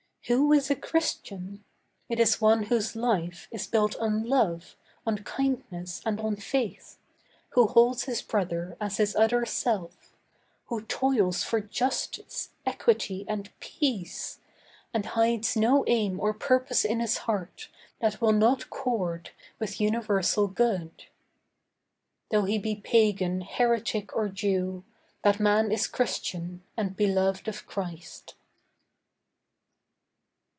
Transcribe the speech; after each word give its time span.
Who 0.27 0.53
is 0.53 0.69
a 0.69 0.75
Christian? 0.75 1.65
It 2.07 2.19
is 2.19 2.39
one 2.39 2.63
whose 2.63 2.95
life 2.95 3.47
Is 3.51 3.65
built 3.65 3.95
on 3.97 4.23
love, 4.23 4.77
on 5.05 5.17
kindness 5.23 5.99
and 6.05 6.21
on 6.21 6.35
faith; 6.35 6.99
Who 7.49 7.65
holds 7.65 8.03
his 8.03 8.21
brother 8.21 8.77
as 8.79 8.97
his 8.97 9.15
other 9.15 9.47
self; 9.47 10.15
Who 10.67 10.83
toils 10.83 11.43
for 11.43 11.59
justice, 11.59 12.49
equity 12.67 13.25
and 13.27 13.51
PEACE, 13.59 14.37
And 14.93 15.07
hides 15.07 15.57
no 15.57 15.83
aim 15.87 16.19
or 16.19 16.33
purpose 16.35 16.85
in 16.85 16.99
his 16.99 17.17
heart 17.17 17.69
That 17.99 18.21
will 18.21 18.31
not 18.31 18.69
chord 18.69 19.31
with 19.59 19.81
universal 19.81 20.47
good. 20.47 21.07
Though 22.29 22.45
he 22.45 22.59
be 22.59 22.75
pagan, 22.75 23.41
heretic 23.41 24.15
or 24.15 24.29
Jew, 24.29 24.83
That 25.23 25.39
man 25.39 25.71
is 25.71 25.87
Christian 25.87 26.63
and 26.77 26.95
beloved 26.95 27.47
of 27.47 27.65
Christ. 27.65 28.35